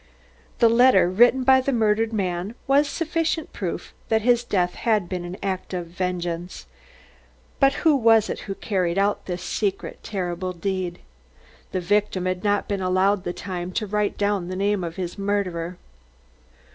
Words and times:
The 0.57 0.67
letter 0.67 1.07
written 1.11 1.43
by 1.43 1.61
the 1.61 1.71
murdered 1.71 2.11
man 2.11 2.55
was 2.65 2.87
sufficient 2.87 3.53
proof 3.53 3.93
that 4.09 4.23
his 4.23 4.43
death 4.43 4.73
had 4.73 5.07
been 5.07 5.23
an 5.23 5.37
act 5.43 5.75
of 5.75 5.85
vengeance. 5.85 6.65
But 7.59 7.73
who 7.85 7.95
was 7.95 8.27
it 8.27 8.39
who 8.39 8.53
had 8.53 8.61
carried 8.61 8.97
out 8.97 9.27
this 9.27 9.43
secret, 9.43 9.99
terrible 10.01 10.53
deed? 10.53 11.01
The 11.71 11.81
victim 11.81 12.25
had 12.25 12.43
not 12.43 12.67
been 12.67 12.81
allowed 12.81 13.25
the 13.25 13.31
time 13.31 13.71
to 13.73 13.85
write 13.85 14.17
down 14.17 14.47
the 14.47 14.55
name 14.55 14.83
of 14.83 14.95
his 14.95 15.19
murderer. 15.19 15.77